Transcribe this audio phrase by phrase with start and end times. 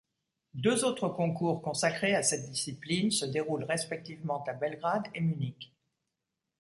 [0.55, 5.75] Deux autres concours consacrés à cette discipline se déroulent respectivement à Belgrade et Munich.